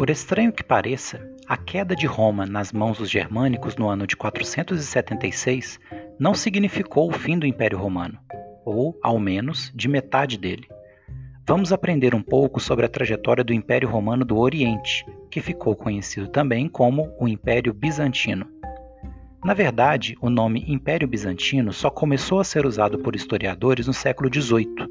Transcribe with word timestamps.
Por 0.00 0.08
estranho 0.08 0.50
que 0.50 0.64
pareça, 0.64 1.20
a 1.46 1.58
queda 1.58 1.94
de 1.94 2.06
Roma 2.06 2.46
nas 2.46 2.72
mãos 2.72 2.96
dos 2.96 3.10
germânicos 3.10 3.76
no 3.76 3.86
ano 3.86 4.06
de 4.06 4.16
476 4.16 5.78
não 6.18 6.32
significou 6.32 7.10
o 7.10 7.12
fim 7.12 7.38
do 7.38 7.46
Império 7.46 7.76
Romano, 7.76 8.18
ou, 8.64 8.98
ao 9.02 9.18
menos, 9.18 9.70
de 9.76 9.88
metade 9.88 10.38
dele. 10.38 10.66
Vamos 11.46 11.70
aprender 11.70 12.14
um 12.14 12.22
pouco 12.22 12.58
sobre 12.58 12.86
a 12.86 12.88
trajetória 12.88 13.44
do 13.44 13.52
Império 13.52 13.90
Romano 13.90 14.24
do 14.24 14.38
Oriente, 14.38 15.04
que 15.30 15.42
ficou 15.42 15.76
conhecido 15.76 16.28
também 16.28 16.66
como 16.66 17.14
o 17.20 17.28
Império 17.28 17.74
Bizantino. 17.74 18.46
Na 19.44 19.52
verdade, 19.52 20.16
o 20.22 20.30
nome 20.30 20.64
Império 20.66 21.06
Bizantino 21.06 21.74
só 21.74 21.90
começou 21.90 22.40
a 22.40 22.44
ser 22.44 22.64
usado 22.64 23.00
por 23.00 23.14
historiadores 23.14 23.86
no 23.86 23.92
século 23.92 24.30
XVIII. 24.32 24.88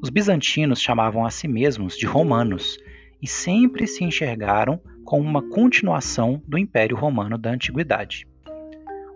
Os 0.00 0.08
bizantinos 0.08 0.80
chamavam 0.80 1.26
a 1.26 1.30
si 1.30 1.48
mesmos 1.48 1.96
de 1.96 2.06
romanos 2.06 2.78
e 3.22 3.26
sempre 3.26 3.86
se 3.86 4.04
enxergaram 4.04 4.80
como 5.04 5.28
uma 5.28 5.42
continuação 5.42 6.42
do 6.46 6.56
Império 6.56 6.96
Romano 6.96 7.36
da 7.36 7.50
Antiguidade. 7.50 8.26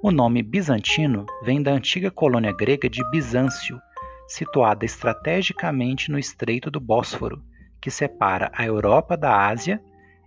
O 0.02 0.10
nome 0.10 0.42
bizantino 0.42 1.24
vem 1.42 1.62
da 1.62 1.72
antiga 1.72 2.10
colônia 2.10 2.52
grega 2.52 2.90
de 2.90 3.02
Bizâncio, 3.10 3.80
situada 4.28 4.84
estrategicamente 4.84 6.10
no 6.10 6.18
Estreito 6.18 6.70
do 6.70 6.80
Bósforo, 6.80 7.42
que 7.80 7.90
separa 7.90 8.50
a 8.54 8.66
Europa 8.66 9.16
da 9.16 9.46
Ásia, 9.46 9.80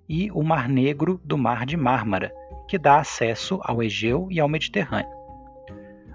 e 0.09 0.31
o 0.31 0.41
Mar 0.41 0.69
Negro 0.69 1.19
do 1.23 1.37
Mar 1.37 1.65
de 1.65 1.75
Mármara, 1.75 2.31
que 2.67 2.77
dá 2.77 2.99
acesso 2.99 3.59
ao 3.63 3.83
Egeu 3.83 4.27
e 4.31 4.39
ao 4.39 4.47
Mediterrâneo. 4.47 5.11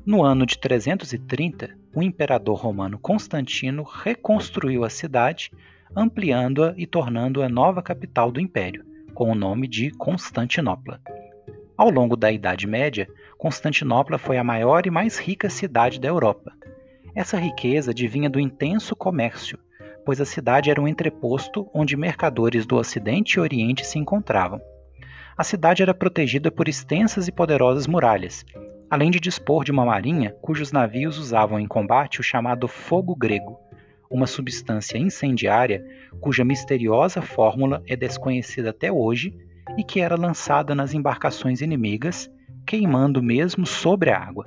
No 0.05 0.25
ano 0.25 0.45
de 0.45 0.59
330, 0.59 1.71
o 1.95 2.03
imperador 2.03 2.57
romano 2.57 2.99
Constantino 2.99 3.83
reconstruiu 3.83 4.83
a 4.85 4.91
cidade, 4.91 5.53
ampliando-a 5.95 6.75
e 6.77 6.87
tornando-a 6.87 7.49
nova 7.49 7.83
capital 7.83 8.33
do 8.33 8.41
império, 8.41 8.85
com 9.15 9.31
o 9.31 9.35
nome 9.35 9.69
de 9.69 9.91
Constantinopla. 9.91 11.01
Ao 11.77 11.91
longo 11.91 12.17
da 12.17 12.33
Idade 12.33 12.67
Média, 12.67 13.09
Constantinopla 13.37 14.19
foi 14.19 14.39
a 14.39 14.45
maior 14.45 14.87
e 14.87 14.91
mais 14.91 15.19
rica 15.19 15.51
cidade 15.51 16.01
da 16.01 16.09
Europa. 16.09 16.53
Essa 17.15 17.37
riqueza 17.37 17.91
advinha 17.91 18.31
do 18.31 18.41
intenso 18.41 18.97
comércio, 18.97 19.59
pois 20.05 20.21
a 20.21 20.25
cidade 20.25 20.71
era 20.71 20.81
um 20.81 20.89
entreposto 20.89 21.69
onde 21.75 21.97
mercadores 21.97 22.65
do 22.65 22.77
Ocidente 22.77 23.35
e 23.37 23.41
Oriente 23.41 23.87
se 23.87 23.99
encontravam. 23.99 24.61
A 25.37 25.45
cidade 25.45 25.83
era 25.83 25.95
protegida 25.95 26.51
por 26.51 26.69
extensas 26.69 27.29
e 27.29 27.33
poderosas 27.33 27.87
muralhas, 27.87 28.45
além 28.91 29.11
de 29.11 29.21
dispor 29.21 29.65
de 29.65 29.73
uma 29.73 29.85
marinha 29.85 30.35
cujos 30.41 30.73
navios 30.73 31.19
usavam 31.19 31.59
em 31.59 31.67
combate 31.67 32.21
o 32.21 32.23
chamado 32.23 32.69
fogo 32.69 33.15
grego, 33.15 33.59
uma 34.13 34.27
substância 34.27 34.99
incendiária 34.99 35.85
cuja 36.21 36.45
misteriosa 36.45 37.23
fórmula 37.23 37.83
é 37.87 37.97
desconhecida 37.97 38.71
até 38.71 38.93
hoje 38.93 39.35
e 39.77 39.83
que 39.83 40.01
era 40.01 40.17
lançada 40.17 40.75
nas 40.75 40.93
embarcações 40.93 41.61
inimigas, 41.61 42.31
queimando 42.67 43.23
mesmo 43.23 43.65
sobre 43.67 44.11
a 44.11 44.19
água. 44.19 44.47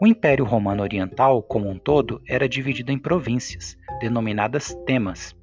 O 0.00 0.06
Império 0.06 0.46
Romano 0.46 0.82
Oriental, 0.82 1.42
como 1.42 1.68
um 1.68 1.78
todo, 1.78 2.22
era 2.26 2.48
dividido 2.48 2.90
em 2.90 2.98
províncias, 2.98 3.76
denominadas 4.00 4.74
temas, 4.86 5.36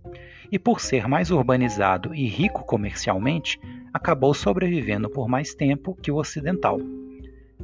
e 0.52 0.58
por 0.58 0.82
ser 0.82 1.08
mais 1.08 1.30
urbanizado 1.30 2.16
e 2.16 2.26
rico 2.28 2.66
comercialmente, 2.66 3.60
acabou 3.94 4.34
sobrevivendo 4.34 5.10
por 5.10 5.28
mais 5.28 5.54
tempo 5.54 5.96
que 6.02 6.12
o 6.12 6.16
ocidental. 6.16 6.80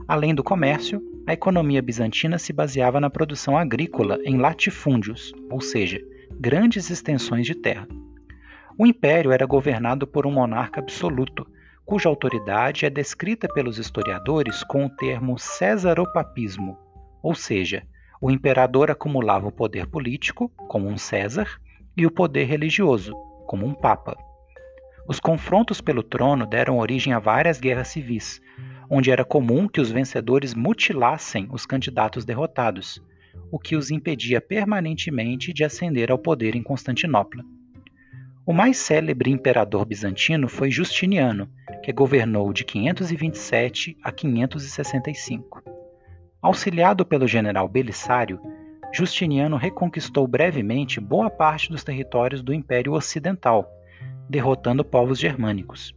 Além 0.07 0.35
do 0.35 0.43
comércio, 0.43 1.01
a 1.25 1.33
economia 1.33 1.81
bizantina 1.81 2.37
se 2.37 2.51
baseava 2.51 2.99
na 2.99 3.09
produção 3.09 3.57
agrícola 3.57 4.19
em 4.25 4.37
latifúndios, 4.37 5.33
ou 5.49 5.61
seja, 5.61 6.01
grandes 6.31 6.89
extensões 6.89 7.45
de 7.45 7.55
terra. 7.55 7.87
O 8.77 8.85
império 8.85 9.31
era 9.31 9.45
governado 9.45 10.05
por 10.05 10.27
um 10.27 10.31
monarca 10.31 10.81
absoluto, 10.81 11.47
cuja 11.85 12.09
autoridade 12.09 12.85
é 12.85 12.89
descrita 12.89 13.47
pelos 13.47 13.77
historiadores 13.77 14.63
com 14.63 14.85
o 14.85 14.89
termo 14.89 15.37
Césaropapismo, 15.37 16.77
ou 17.21 17.33
seja, 17.33 17.83
o 18.21 18.31
imperador 18.31 18.91
acumulava 18.91 19.47
o 19.47 19.51
poder 19.51 19.87
político, 19.87 20.49
como 20.67 20.87
um 20.87 20.97
César, 20.97 21.47
e 21.95 22.05
o 22.05 22.11
poder 22.11 22.45
religioso, 22.45 23.13
como 23.45 23.65
um 23.65 23.73
Papa. 23.73 24.17
Os 25.07 25.19
confrontos 25.19 25.81
pelo 25.81 26.01
trono 26.01 26.45
deram 26.45 26.79
origem 26.79 27.13
a 27.13 27.19
várias 27.19 27.59
guerras 27.59 27.89
civis, 27.89 28.41
onde 28.95 29.09
era 29.09 29.25
comum 29.25 29.67
que 29.67 29.81
os 29.81 29.89
vencedores 29.89 30.53
mutilassem 30.53 31.47
os 31.51 31.65
candidatos 31.65 32.23
derrotados, 32.23 33.03
o 33.51 33.57
que 33.57 33.75
os 33.75 33.89
impedia 33.89 34.39
permanentemente 34.39 35.51
de 35.51 35.63
ascender 35.63 36.11
ao 36.11 36.17
poder 36.19 36.55
em 36.55 36.61
Constantinopla. 36.61 37.43
O 38.45 38.53
mais 38.53 38.77
célebre 38.77 39.31
imperador 39.31 39.83
bizantino 39.83 40.47
foi 40.47 40.69
Justiniano, 40.69 41.49
que 41.81 41.91
governou 41.91 42.53
de 42.53 42.63
527 42.63 43.97
a 44.03 44.11
565. 44.11 45.63
Auxiliado 46.39 47.03
pelo 47.03 47.27
general 47.27 47.67
Belisário, 47.67 48.39
Justiniano 48.91 49.57
reconquistou 49.57 50.27
brevemente 50.27 50.99
boa 50.99 51.31
parte 51.31 51.71
dos 51.71 51.83
territórios 51.83 52.43
do 52.43 52.53
Império 52.53 52.93
Ocidental, 52.93 53.67
derrotando 54.29 54.85
povos 54.85 55.17
germânicos. 55.17 55.95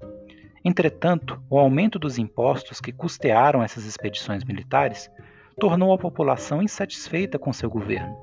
Entretanto, 0.69 1.41
o 1.49 1.61
aumento 1.61 1.97
dos 1.97 2.19
impostos 2.19 2.81
que 2.81 2.91
custearam 2.91 3.63
essas 3.63 3.85
expedições 3.85 4.43
militares 4.43 5.09
tornou 5.61 5.93
a 5.93 5.97
população 5.97 6.61
insatisfeita 6.61 7.39
com 7.39 7.53
seu 7.53 7.71
governo. 7.71 8.17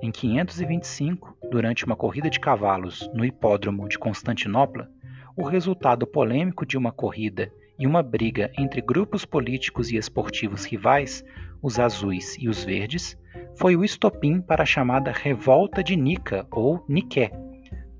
Em 0.00 0.12
525, 0.12 1.36
durante 1.50 1.84
uma 1.84 1.96
corrida 1.96 2.30
de 2.30 2.38
cavalos 2.38 3.10
no 3.12 3.24
hipódromo 3.24 3.88
de 3.88 3.98
Constantinopla, 3.98 4.88
o 5.36 5.42
resultado 5.42 6.06
polêmico 6.06 6.64
de 6.64 6.78
uma 6.78 6.92
corrida 6.92 7.52
e 7.76 7.88
uma 7.88 8.04
briga 8.04 8.52
entre 8.56 8.80
grupos 8.80 9.24
políticos 9.24 9.90
e 9.90 9.96
esportivos 9.96 10.64
rivais, 10.64 11.24
os 11.60 11.80
azuis 11.80 12.36
e 12.38 12.48
os 12.48 12.62
verdes, 12.62 13.18
foi 13.56 13.74
o 13.74 13.84
estopim 13.84 14.40
para 14.40 14.62
a 14.62 14.66
chamada 14.66 15.10
Revolta 15.10 15.82
de 15.82 15.96
Nica 15.96 16.46
ou 16.52 16.84
Niké, 16.88 17.32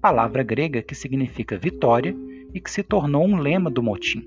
palavra 0.00 0.44
grega 0.44 0.80
que 0.80 0.94
significa 0.94 1.58
vitória 1.58 2.14
e 2.54 2.60
que 2.60 2.70
se 2.70 2.82
tornou 2.82 3.26
um 3.26 3.37
lema 3.37 3.69
do 3.69 3.82
motim. 3.82 4.26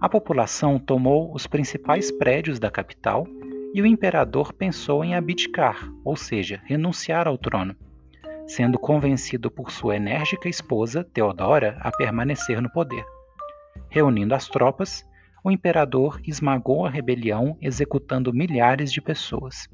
A 0.00 0.08
população 0.08 0.78
tomou 0.78 1.32
os 1.32 1.46
principais 1.46 2.10
prédios 2.10 2.58
da 2.58 2.70
capital 2.70 3.26
e 3.72 3.80
o 3.80 3.86
imperador 3.86 4.52
pensou 4.52 5.04
em 5.04 5.14
abdicar, 5.14 5.88
ou 6.04 6.16
seja, 6.16 6.60
renunciar 6.64 7.28
ao 7.28 7.38
trono, 7.38 7.76
sendo 8.46 8.78
convencido 8.78 9.50
por 9.50 9.70
sua 9.70 9.96
enérgica 9.96 10.48
esposa, 10.48 11.04
Teodora, 11.04 11.78
a 11.80 11.92
permanecer 11.92 12.60
no 12.60 12.70
poder. 12.70 13.04
Reunindo 13.88 14.34
as 14.34 14.48
tropas, 14.48 15.06
o 15.44 15.50
imperador 15.50 16.20
esmagou 16.26 16.86
a 16.86 16.90
rebelião, 16.90 17.56
executando 17.60 18.32
milhares 18.32 18.92
de 18.92 19.00
pessoas. 19.00 19.68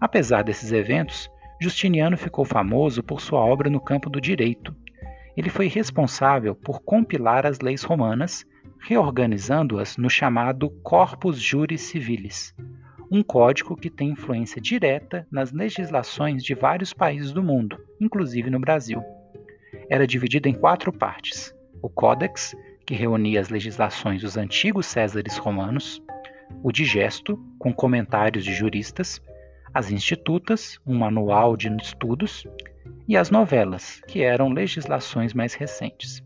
Apesar 0.00 0.42
desses 0.42 0.72
eventos, 0.72 1.30
Justiniano 1.60 2.16
ficou 2.16 2.44
famoso 2.44 3.02
por 3.02 3.20
sua 3.20 3.40
obra 3.40 3.70
no 3.70 3.80
campo 3.80 4.10
do 4.10 4.20
direito. 4.20 4.74
Ele 5.36 5.50
foi 5.50 5.68
responsável 5.68 6.54
por 6.54 6.80
compilar 6.80 7.46
as 7.46 7.60
leis 7.60 7.82
romanas, 7.82 8.46
reorganizando-as 8.80 9.96
no 9.96 10.08
chamado 10.08 10.70
Corpus 10.82 11.38
Juris 11.38 11.82
Civilis, 11.82 12.54
um 13.10 13.22
código 13.22 13.76
que 13.76 13.90
tem 13.90 14.10
influência 14.10 14.60
direta 14.60 15.26
nas 15.30 15.52
legislações 15.52 16.42
de 16.42 16.54
vários 16.54 16.92
países 16.92 17.32
do 17.32 17.42
mundo, 17.42 17.78
inclusive 18.00 18.50
no 18.50 18.58
Brasil. 18.58 19.02
Era 19.90 20.06
dividido 20.06 20.48
em 20.48 20.54
quatro 20.54 20.92
partes: 20.92 21.54
o 21.82 21.88
Códex, 21.88 22.56
que 22.86 22.94
reunia 22.94 23.40
as 23.40 23.48
legislações 23.48 24.22
dos 24.22 24.36
antigos 24.36 24.86
Césares 24.86 25.36
romanos, 25.36 26.02
o 26.62 26.72
Digesto, 26.72 27.38
com 27.58 27.72
comentários 27.72 28.44
de 28.44 28.54
juristas, 28.54 29.20
as 29.74 29.90
Institutas, 29.90 30.80
um 30.86 30.96
manual 30.96 31.56
de 31.56 31.68
estudos, 31.76 32.46
e 33.08 33.16
as 33.16 33.30
novelas, 33.30 34.00
que 34.06 34.22
eram 34.22 34.48
legislações 34.48 35.32
mais 35.32 35.54
recentes. 35.54 36.22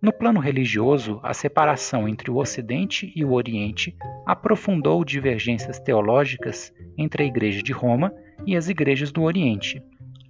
No 0.00 0.12
plano 0.12 0.38
religioso, 0.38 1.18
a 1.24 1.34
separação 1.34 2.08
entre 2.08 2.30
o 2.30 2.36
Ocidente 2.36 3.12
e 3.16 3.24
o 3.24 3.32
Oriente 3.32 3.96
aprofundou 4.24 5.04
divergências 5.04 5.80
teológicas 5.80 6.72
entre 6.96 7.24
a 7.24 7.26
Igreja 7.26 7.62
de 7.62 7.72
Roma 7.72 8.14
e 8.46 8.56
as 8.56 8.68
igrejas 8.68 9.10
do 9.10 9.22
Oriente. 9.22 9.82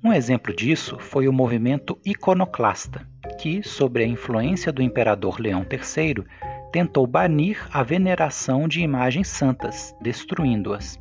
Um 0.03 0.13
exemplo 0.13 0.55
disso 0.55 0.97
foi 0.99 1.29
o 1.29 1.33
movimento 1.33 1.99
iconoclasta, 2.03 3.07
que, 3.39 3.63
sob 3.63 4.03
a 4.03 4.07
influência 4.07 4.73
do 4.73 4.83
imperador 4.83 5.39
Leão 5.39 5.67
III, 5.71 6.25
tentou 6.73 7.07
banir 7.07 7.67
a 7.71 7.83
veneração 7.83 8.69
de 8.69 8.81
imagens 8.81 9.29
santas, 9.29 9.95
destruindo-as. 10.01 10.99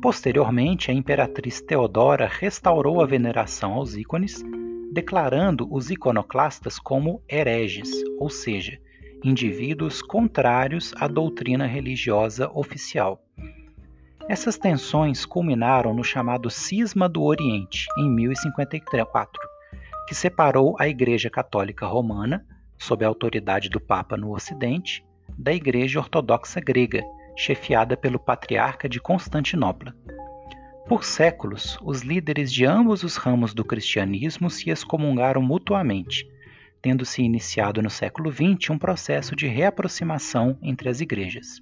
Posteriormente, 0.00 0.90
a 0.90 0.94
imperatriz 0.94 1.60
Teodora 1.60 2.26
restaurou 2.26 3.00
a 3.00 3.06
veneração 3.06 3.74
aos 3.74 3.96
ícones 3.96 4.44
declarando 4.92 5.68
os 5.70 5.90
iconoclastas 5.90 6.78
como 6.78 7.22
hereges, 7.28 7.90
ou 8.18 8.30
seja, 8.30 8.78
indivíduos 9.22 10.00
contrários 10.00 10.94
à 10.96 11.06
doutrina 11.06 11.66
religiosa 11.66 12.50
oficial. 12.54 13.22
Essas 14.28 14.56
tensões 14.56 15.24
culminaram 15.24 15.94
no 15.94 16.02
chamado 16.02 16.48
Cisma 16.50 17.08
do 17.08 17.22
Oriente, 17.22 17.86
em 17.98 18.08
1054, 18.08 19.40
que 20.08 20.14
separou 20.14 20.76
a 20.78 20.88
Igreja 20.88 21.28
Católica 21.28 21.86
Romana, 21.86 22.46
sob 22.78 23.04
a 23.04 23.08
autoridade 23.08 23.68
do 23.68 23.80
Papa 23.80 24.16
no 24.16 24.34
Ocidente, 24.34 25.04
da 25.36 25.52
Igreja 25.52 25.98
Ortodoxa 25.98 26.60
Grega, 26.60 27.04
chefiada 27.36 27.96
pelo 27.96 28.18
Patriarca 28.18 28.88
de 28.88 28.98
Constantinopla. 28.98 29.94
Por 30.88 31.04
séculos, 31.04 31.78
os 31.82 32.00
líderes 32.00 32.50
de 32.50 32.64
ambos 32.64 33.02
os 33.02 33.16
ramos 33.16 33.52
do 33.52 33.64
cristianismo 33.64 34.48
se 34.48 34.70
excomungaram 34.70 35.42
mutuamente, 35.42 36.26
tendo 36.80 37.04
se 37.04 37.22
iniciado 37.22 37.82
no 37.82 37.90
século 37.90 38.32
XX 38.32 38.70
um 38.70 38.78
processo 38.78 39.36
de 39.36 39.46
reaproximação 39.46 40.56
entre 40.62 40.88
as 40.88 41.00
igrejas. 41.00 41.60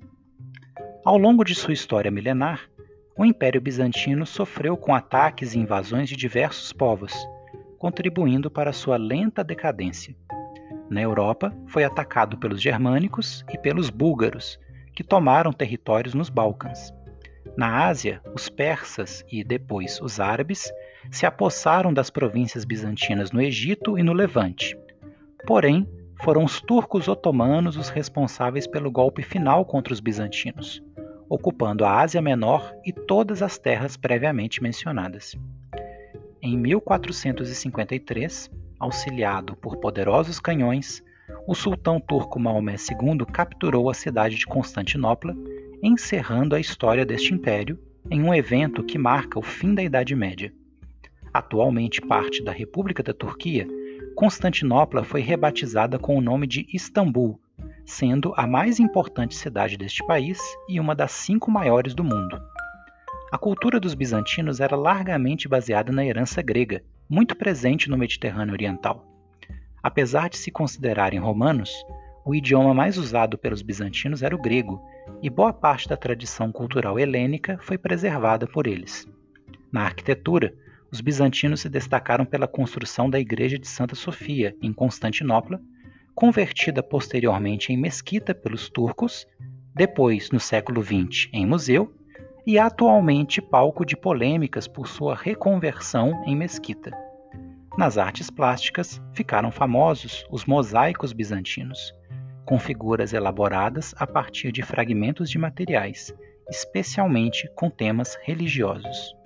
Ao 1.04 1.18
longo 1.18 1.42
de 1.42 1.54
sua 1.54 1.72
história 1.72 2.10
milenar, 2.10 2.68
o 3.16 3.24
Império 3.24 3.60
Bizantino 3.60 4.26
sofreu 4.26 4.76
com 4.76 4.94
ataques 4.94 5.54
e 5.54 5.58
invasões 5.58 6.08
de 6.08 6.16
diversos 6.16 6.72
povos, 6.72 7.12
contribuindo 7.78 8.50
para 8.50 8.72
sua 8.72 8.96
lenta 8.96 9.42
decadência. 9.42 10.14
Na 10.90 11.00
Europa, 11.00 11.56
foi 11.66 11.84
atacado 11.84 12.36
pelos 12.38 12.60
germânicos 12.60 13.44
e 13.52 13.58
pelos 13.58 13.88
búlgaros, 13.88 14.58
que 14.94 15.02
tomaram 15.02 15.52
territórios 15.52 16.14
nos 16.14 16.28
Balcãs. 16.28 16.94
Na 17.56 17.86
Ásia, 17.86 18.20
os 18.34 18.48
persas 18.48 19.24
e 19.30 19.44
depois 19.44 20.00
os 20.00 20.18
árabes 20.18 20.72
se 21.10 21.26
apossaram 21.26 21.92
das 21.92 22.10
províncias 22.10 22.64
bizantinas 22.64 23.30
no 23.30 23.40
Egito 23.40 23.98
e 23.98 24.02
no 24.02 24.12
Levante. 24.12 24.76
Porém, 25.46 25.88
foram 26.22 26.44
os 26.44 26.60
turcos 26.60 27.06
otomanos 27.06 27.76
os 27.76 27.90
responsáveis 27.90 28.66
pelo 28.66 28.90
golpe 28.90 29.22
final 29.22 29.64
contra 29.64 29.92
os 29.92 30.00
bizantinos, 30.00 30.82
ocupando 31.28 31.84
a 31.84 32.00
Ásia 32.00 32.22
Menor 32.22 32.74
e 32.84 32.92
todas 32.92 33.42
as 33.42 33.58
terras 33.58 33.96
previamente 33.96 34.62
mencionadas. 34.62 35.36
Em 36.40 36.56
1453, 36.56 38.50
auxiliado 38.78 39.56
por 39.56 39.76
poderosos 39.76 40.40
canhões, 40.40 41.02
o 41.46 41.54
sultão 41.54 42.00
turco 42.00 42.40
Maomé 42.40 42.74
II 42.74 43.26
capturou 43.30 43.90
a 43.90 43.94
cidade 43.94 44.36
de 44.36 44.46
Constantinopla, 44.46 45.36
encerrando 45.82 46.54
a 46.54 46.60
história 46.60 47.04
deste 47.04 47.34
império 47.34 47.78
em 48.10 48.22
um 48.22 48.34
evento 48.34 48.82
que 48.82 48.96
marca 48.96 49.38
o 49.38 49.42
fim 49.42 49.74
da 49.74 49.82
Idade 49.82 50.14
Média. 50.14 50.52
Atualmente 51.32 52.00
parte 52.00 52.42
da 52.42 52.52
República 52.52 53.02
da 53.02 53.12
Turquia, 53.12 53.66
Constantinopla 54.14 55.04
foi 55.04 55.20
rebatizada 55.20 55.98
com 55.98 56.16
o 56.16 56.20
nome 56.20 56.46
de 56.46 56.66
Istambul, 56.72 57.38
sendo 57.84 58.32
a 58.36 58.46
mais 58.46 58.80
importante 58.80 59.34
cidade 59.34 59.76
deste 59.76 60.04
país 60.06 60.38
e 60.68 60.80
uma 60.80 60.94
das 60.94 61.12
cinco 61.12 61.50
maiores 61.50 61.94
do 61.94 62.04
mundo. 62.04 62.40
A 63.30 63.36
cultura 63.36 63.78
dos 63.78 63.94
bizantinos 63.94 64.60
era 64.60 64.76
largamente 64.76 65.48
baseada 65.48 65.92
na 65.92 66.06
herança 66.06 66.40
grega, 66.40 66.82
muito 67.08 67.36
presente 67.36 67.90
no 67.90 67.98
Mediterrâneo 67.98 68.54
Oriental. 68.54 69.13
Apesar 69.84 70.30
de 70.30 70.38
se 70.38 70.50
considerarem 70.50 71.20
romanos, 71.20 71.70
o 72.24 72.34
idioma 72.34 72.72
mais 72.72 72.96
usado 72.96 73.36
pelos 73.36 73.60
bizantinos 73.60 74.22
era 74.22 74.34
o 74.34 74.40
grego, 74.40 74.80
e 75.22 75.28
boa 75.28 75.52
parte 75.52 75.86
da 75.86 75.94
tradição 75.94 76.50
cultural 76.50 76.98
helênica 76.98 77.58
foi 77.60 77.76
preservada 77.76 78.46
por 78.46 78.66
eles. 78.66 79.06
Na 79.70 79.82
arquitetura, 79.82 80.54
os 80.90 81.02
bizantinos 81.02 81.60
se 81.60 81.68
destacaram 81.68 82.24
pela 82.24 82.48
construção 82.48 83.10
da 83.10 83.20
Igreja 83.20 83.58
de 83.58 83.68
Santa 83.68 83.94
Sofia, 83.94 84.56
em 84.62 84.72
Constantinopla, 84.72 85.60
convertida 86.14 86.82
posteriormente 86.82 87.70
em 87.70 87.76
mesquita 87.76 88.34
pelos 88.34 88.70
turcos, 88.70 89.26
depois, 89.74 90.30
no 90.30 90.40
século 90.40 90.82
XX, 90.82 91.28
em 91.30 91.44
museu, 91.44 91.94
e 92.46 92.58
atualmente 92.58 93.42
palco 93.42 93.84
de 93.84 93.98
polêmicas 93.98 94.66
por 94.66 94.88
sua 94.88 95.14
reconversão 95.14 96.24
em 96.24 96.34
mesquita. 96.34 96.90
Nas 97.76 97.98
artes 97.98 98.30
plásticas 98.30 99.02
ficaram 99.12 99.50
famosos 99.50 100.24
os 100.30 100.44
mosaicos 100.44 101.12
bizantinos, 101.12 101.92
com 102.44 102.56
figuras 102.56 103.12
elaboradas 103.12 103.92
a 103.98 104.06
partir 104.06 104.52
de 104.52 104.62
fragmentos 104.62 105.28
de 105.28 105.38
materiais, 105.38 106.14
especialmente 106.48 107.50
com 107.56 107.68
temas 107.68 108.16
religiosos. 108.22 109.16